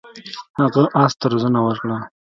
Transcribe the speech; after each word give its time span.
هغه 0.59 0.83
اس 1.01 1.11
ته 1.19 1.25
روزنه 1.31 1.59
ورکړه. 1.63 1.97